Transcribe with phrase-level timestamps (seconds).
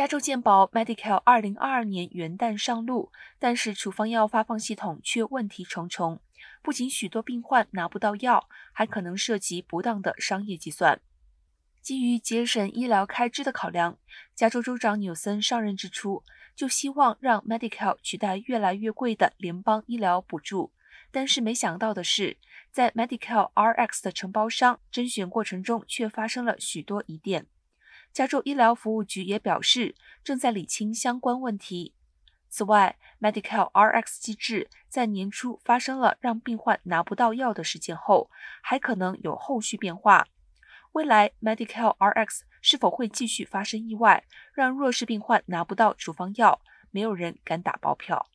[0.00, 6.22] 加州健保 Medicare 2022年元旦上路，但是处方药发放系统却问题重重。
[6.62, 11.02] 不仅许多病患拿不到药，还可能涉及不当的商业计算。
[11.82, 13.98] 基于节省医疗开支的考量，
[14.34, 16.24] 加州州长纽森上任之初
[16.56, 20.72] 就希望让 Medicare 取代越来越贵的联邦医疗补助。
[21.10, 22.38] 但是没想到的是，
[22.72, 27.44] 在 Medicare Rx 的承包商甄选过程中，却发生了许多疑点。
[28.12, 31.94] 加州医疗服务局也表示，正在理清相关问题。
[32.48, 38.28] 此外，Medicare Rx 机制在年初发生了让病患拿不到药的事件后，
[38.60, 40.26] 还可能有后续变化。
[40.92, 46.60] 未来，Medicare Rx 是否会继续发生意外，让弱势病患拿不到处方药？
[46.90, 48.26] 没有人敢打包票。